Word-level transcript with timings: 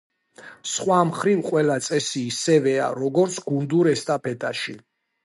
სხვა 0.75 1.01
მხრივ 1.09 1.43
ყველა 1.49 1.75
წესი 1.87 2.23
ისევეა 2.31 2.87
როგორც 3.03 3.37
გუნდურ 3.51 3.91
ესტაფეტაში. 3.93 4.75